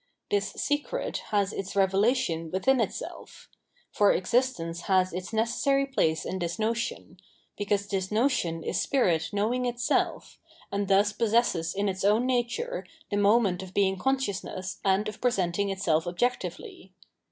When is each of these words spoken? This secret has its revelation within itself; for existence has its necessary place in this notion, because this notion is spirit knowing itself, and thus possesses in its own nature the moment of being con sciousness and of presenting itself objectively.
This 0.31 0.53
secret 0.53 1.17
has 1.29 1.53
its 1.53 1.75
revelation 1.75 2.49
within 2.49 2.81
itself; 2.81 3.47
for 3.91 4.11
existence 4.11 4.81
has 4.89 5.13
its 5.13 5.31
necessary 5.31 5.85
place 5.85 6.25
in 6.25 6.39
this 6.39 6.57
notion, 6.57 7.19
because 7.55 7.85
this 7.87 8.11
notion 8.11 8.63
is 8.63 8.81
spirit 8.81 9.29
knowing 9.31 9.67
itself, 9.67 10.39
and 10.71 10.87
thus 10.87 11.13
possesses 11.13 11.75
in 11.75 11.87
its 11.87 12.03
own 12.03 12.25
nature 12.25 12.83
the 13.11 13.17
moment 13.17 13.61
of 13.61 13.75
being 13.75 13.95
con 13.99 14.17
sciousness 14.17 14.79
and 14.83 15.07
of 15.07 15.21
presenting 15.21 15.69
itself 15.69 16.07
objectively. 16.07 16.95